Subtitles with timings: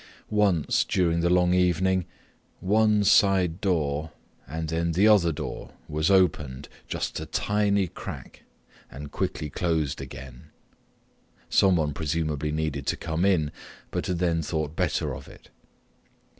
[0.31, 2.07] Once during the long evening
[2.59, 4.11] one side door
[4.47, 8.41] and then the other door was opened just a tiny crack
[8.89, 10.49] and quickly closed again.
[11.51, 13.51] Someone presumably needed to come in
[13.91, 15.51] but had then thought better of it.